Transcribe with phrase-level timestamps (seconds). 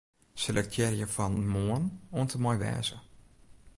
[0.43, 2.97] Selektearje fan 'Moarn' oant en mei 'wêze'.